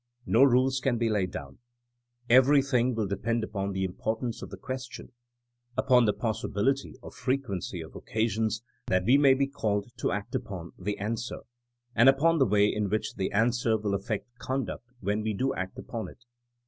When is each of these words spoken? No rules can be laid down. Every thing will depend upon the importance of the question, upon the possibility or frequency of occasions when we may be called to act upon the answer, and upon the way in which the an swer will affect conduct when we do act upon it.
No 0.25 0.41
rules 0.43 0.79
can 0.79 0.97
be 0.97 1.09
laid 1.09 1.29
down. 1.29 1.59
Every 2.27 2.63
thing 2.63 2.95
will 2.95 3.05
depend 3.05 3.43
upon 3.43 3.71
the 3.71 3.83
importance 3.83 4.41
of 4.41 4.49
the 4.49 4.57
question, 4.57 5.11
upon 5.77 6.05
the 6.05 6.11
possibility 6.13 6.95
or 7.03 7.11
frequency 7.11 7.81
of 7.81 7.95
occasions 7.95 8.63
when 8.87 9.05
we 9.05 9.19
may 9.19 9.35
be 9.35 9.45
called 9.45 9.91
to 9.97 10.11
act 10.11 10.33
upon 10.33 10.71
the 10.79 10.97
answer, 10.97 11.41
and 11.95 12.09
upon 12.09 12.39
the 12.39 12.47
way 12.47 12.65
in 12.65 12.89
which 12.89 13.13
the 13.13 13.31
an 13.31 13.49
swer 13.51 13.79
will 13.79 13.93
affect 13.93 14.39
conduct 14.39 14.87
when 15.01 15.21
we 15.21 15.35
do 15.35 15.53
act 15.53 15.77
upon 15.77 16.07
it. 16.09 16.23